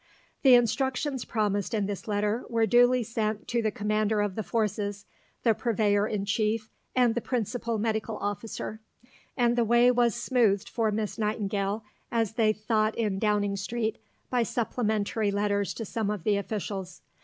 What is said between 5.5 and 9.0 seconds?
Purveyor in Chief, and the Principal Medical Officer;